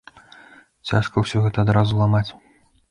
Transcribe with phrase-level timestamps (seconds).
[0.93, 2.29] Цяжка ўсё гэта адразу ламаць.